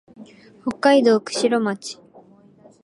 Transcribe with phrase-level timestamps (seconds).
[0.63, 2.01] 北海道釧路町